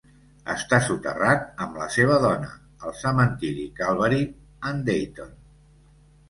[0.51, 2.49] Està soterrat amb la seva dona
[2.87, 4.25] al cementeri Calvary
[4.73, 5.39] en Dayton.